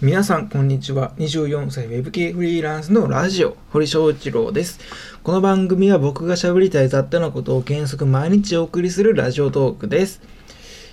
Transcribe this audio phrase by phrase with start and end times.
[0.00, 1.10] 皆さんこんにちは。
[1.16, 4.78] 24歳ウェブ系フリーランスのラジオ堀翔一郎です。
[5.24, 10.20] この番組は僕が喋りたい雑多なことを原則毎日お送りするラジオトークです。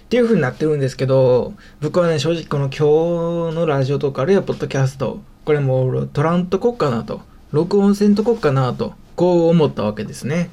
[0.05, 10.49] っていう風になってるんですけど僕はね正直この今日のラジオトークあるいはポッドキャストこれもうトランとこっかなと録音せんとこっかなとこう思ったわけですね。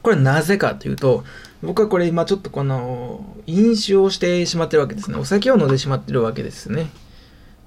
[0.00, 1.24] これなぜかというと
[1.62, 5.18] 僕はこれ今ちょっとこの飲酒をしてしまってるわけですね。
[5.18, 6.88] お酒を飲んでしまってるわけですね。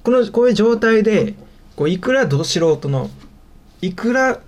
[0.04, 1.33] このこういう状態で
[1.75, 3.09] こういくらど素人の
[3.82, 4.39] いくら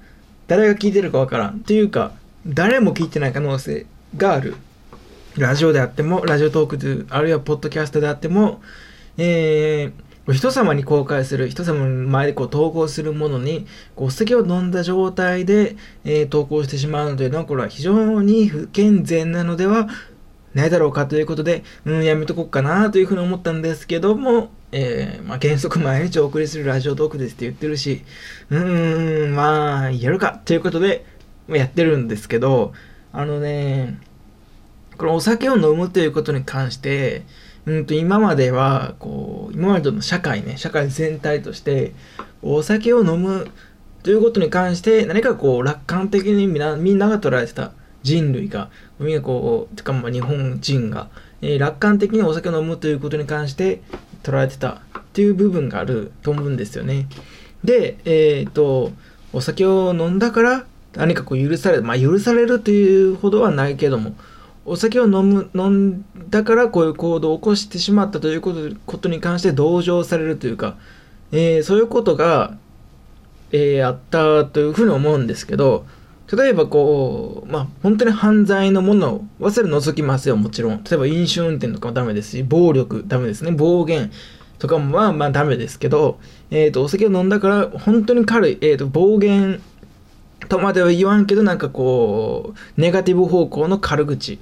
[0.48, 1.62] 誰が聞いてるかわからん。
[1.62, 2.12] というか
[2.46, 3.86] 誰も聞いてない可能性
[4.18, 4.56] がある。
[5.38, 8.62] ラジオであってもラジオトークであるいはポッドキャストであっても、
[9.18, 15.76] えー、人様に公開する人様の前でこう投稿するものにこうお酒を飲んだ状態で、
[16.06, 19.90] えー、投稿してしまうというのはこれは非常に不健全なのでは
[20.54, 28.04] ないだろうかということで、うん、やめとこうかなというふうに思ったんですけども、えー、まあ、原則毎日お送りするラジオトークですって言ってるし、
[28.50, 31.06] うーん、まあ、やるかということで、
[31.48, 32.74] やってるんですけど、
[33.14, 33.98] あのね、
[34.98, 37.24] このお酒を飲むということに関して、
[37.66, 41.94] うんと今までは、こう、今までの社会ね、社会全体として、
[42.42, 43.48] お酒を飲む
[44.04, 47.72] ということに関して、何かこう、楽観的にみんなみんなが捉えてた。
[48.04, 48.70] 人類が、
[49.00, 51.10] みんなこう、てかまあ日本人が、
[51.42, 53.82] えー、楽観的にお酒を飲むということに関して
[54.26, 57.08] 捉えてたっていう部分があると思うんですよね。
[57.64, 58.92] で、えっ、ー、と、
[59.34, 64.16] お酒を飲んだから何かこう許される、まあ許されるというほどはないけども、
[64.66, 70.78] お酒を飲む、飲んだからこういう行動を起こしてしまったということことに関して同情されるというか、
[71.32, 72.58] えー、そういうことが、
[73.52, 75.86] えー、あったというふうに思うんですけど、
[76.34, 80.84] 例えばこう、まあ、本当に犯罪のものを忘れ除きますよ、もちろん。
[80.84, 84.12] 例えば飲酒運転とかもダメですし、暴力ダメですね、暴言
[84.58, 89.62] とかもまあまあダメですけど、えっ、ー、と、お酒を飲んだから、本当に軽い、えっ、ー、と、暴言
[90.46, 94.40] とまでは言わんけど、なんかこう、ネガティブ方向の軽口。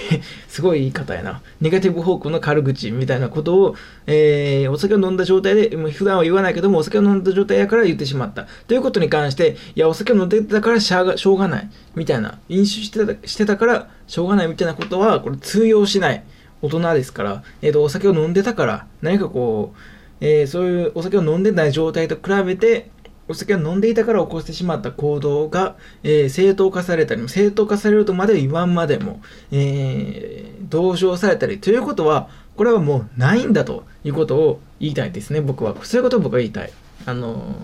[0.48, 1.42] すごい言い方やな。
[1.60, 8.46] ネガティブ方向の軽口みたいなことを、えー、お酒を飲んだ状態で、普段は言わないけども、お酒を飲んだ状態やから言ってしまった。
[8.66, 11.70] ということに関して、いや、お酒を飲んでたからしゃがしょうがない。
[11.94, 12.38] みたいな。
[12.48, 16.22] 飲酒してたしてたからしょうがないみたいなことは、これ通用しない。
[16.62, 19.78] 大人ですから、えっ、ー、と、お酒を飲んでたから、何かこう、
[20.20, 22.90] えー、そういうお酒を飲んでない状態と比べて、
[23.28, 29.20] お酒を飲んでいたから起こしてしまった行動が、えー、正当化されたり、正当化されるとまでは言わんまでも、
[29.50, 35.74] えー、同情されたりということは、これはもうないんだということを言いたいですね、僕は。
[35.82, 36.72] そういうことを僕は言いたい。
[37.04, 37.54] あの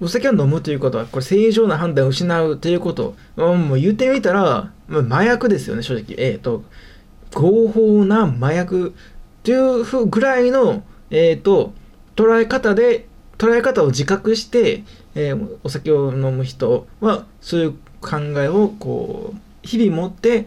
[0.00, 6.16] お酒を飲むということは、これ正常な判断を失うということ、もう言ってみたら、ま、麻薬ですよね、正直。
[6.18, 6.64] えっ、ー、と、
[7.32, 8.94] 合法な麻薬
[9.44, 11.72] というぐらいの、えっ、ー、と、
[12.16, 13.06] 捉え方で
[13.42, 14.84] 捉え方を自覚して、
[15.16, 20.46] えー、お酒を飲む人はそういう考えをこう日々持って、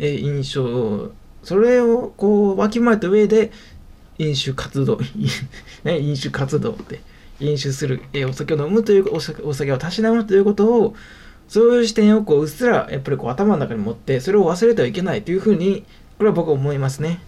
[0.00, 1.12] えー、飲酒を
[1.44, 3.52] それをこうわきまえた上で
[4.18, 4.98] 飲酒活動、
[5.84, 7.00] ね、飲酒活動って
[7.38, 10.96] 飲酒する、えー、お酒を飲むというお酒お酒をたしなむということを
[11.46, 15.84] そういう視点をこううっすらやっぱりこう頭の中に持ってそれを忘れてはいけないというふうに
[16.18, 17.20] これは僕は思いますね。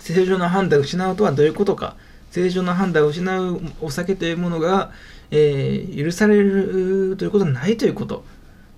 [0.00, 1.94] 正常な判断を失うとはどういうことか。
[2.30, 4.92] 正常な判断を失うお酒というものが、
[5.30, 8.24] えー、許されるということはないということ。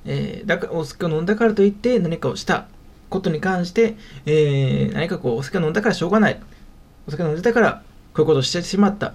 [0.05, 2.67] えー、だからお酒を飲んだからといって何かをした
[3.09, 3.95] ことに関して、
[4.27, 6.41] えー、何かこうお酒を飲んだからしょうがない。
[7.07, 7.83] お酒を飲んでたから
[8.15, 9.15] こういうことをしてしまった。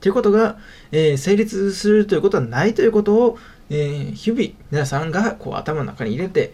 [0.00, 0.58] ということが、
[0.92, 3.38] えー、成立するということはないということを、
[3.70, 6.52] えー、日々皆さんがこう頭の中に入れて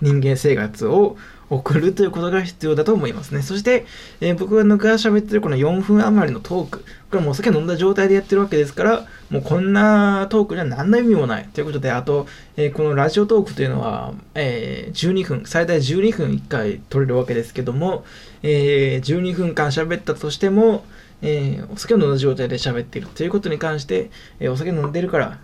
[0.00, 1.18] 人間生活を
[1.50, 3.42] 送るということが必要だと思いますね。
[3.42, 3.84] そして、
[4.20, 11.48] えー、僕が喋ってるこの4分余りのトーク、これもうお酒飲んだ状態でやってるわけですから、もうこんなトークには何の意味もない。
[11.52, 18.04] ということで、あと、えー、このラジオトークというのは、えー、12分、最大12分1回取れるわけですけども、
[18.42, 20.84] えー、12分間喋ったとしても、
[21.22, 25.38] え、お酒を飲んだ状態で喋っているということに関して、え、お酒飲んでるから、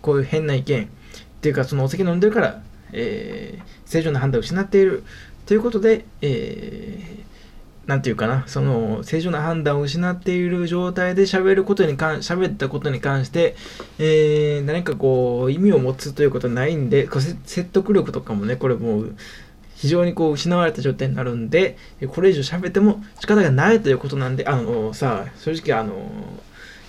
[0.00, 2.62] こういう変な意見、っていうか、そのお酒飲んでるから、
[2.92, 5.04] えー、正常な判断を失っている
[5.48, 13.56] ということで、えー、なんていうかな、その、正常な判断を失っている状態で喋ることに関、喋ったことに関して、
[13.98, 17.08] えー、何かこう、意味を持つということはないんで、
[17.46, 19.16] 説得力とかもね、これもう、
[19.74, 21.78] 非常にこう失われた状態になるんで、
[22.08, 25.94] これ以上喋っても仕方がないということなんで、あのさ、正直あの、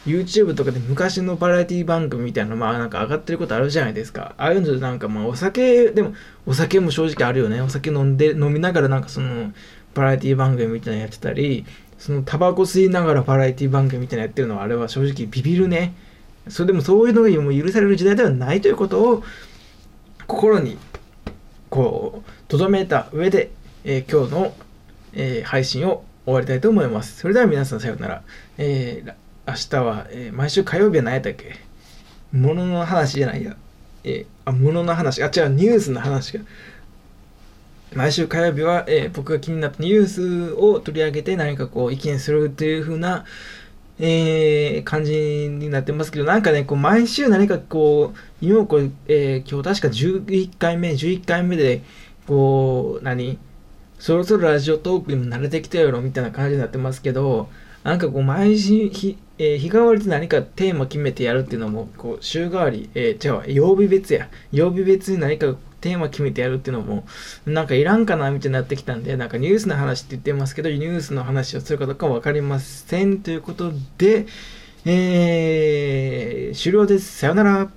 [0.05, 4.33] YouTube とかで昔のバラエティ番組みたいなのまあなんか上がってることあるじゃないですか。
[4.37, 6.13] ああいうのでなんかまあお酒、でも
[6.45, 7.61] お酒も正直あるよね。
[7.61, 9.53] お酒飲んで、飲みながらなんかその
[9.93, 11.65] バラエティ番組みたいなのやってたり、
[11.99, 15.93] そのタバコ吸いながらバラエティ番組みたいなのやってるのはあれは正直ビビるね
[16.47, 19.23] それでもそういうのがもう許される時代ではないということを
[20.25, 20.77] 心に
[21.69, 23.51] こう留めた上で、
[23.83, 24.53] えー、今日の、
[25.13, 28.23] えー、配信を終わりたいと思いますそれでは皆さんさようなら、
[28.57, 29.13] えー、
[29.49, 31.55] 明日は、え毎週火曜日は何やったっけ？
[32.31, 33.55] 物の話じゃないや、
[34.03, 35.23] えあ物の話。
[35.23, 36.43] あ違うニュースの話が。
[37.93, 43.25] 毎週火曜日は、え僕が気になったニュースを取り上げて何かこう意見するという風な
[44.01, 51.81] えー、感じになってますけど、なんかね、こう毎週何かこう、今これ、えー、今日確か11回目、11回目で、
[52.25, 53.37] こう、何？
[53.97, 57.49] そろそろラジオトークにも慣れてきたやろみたいな感じになってますけど、
[57.83, 64.29] なんかこう毎週日、えー、日替わりで何かテーマ決めてやるっていうのも、こう週替わり、えー、違う、曜日別や。
[64.51, 67.05] 曜日別に何かテーマ決めてやるっていうのも、
[67.45, 73.19] なんかいらんかなみたいになってきたんで、なんかニュースの話って言ってますけど、ニュースの話をするかどうかわかりません。
[73.21, 74.27] ということで、
[74.85, 77.17] えー、終了です。
[77.19, 77.71] さよなら。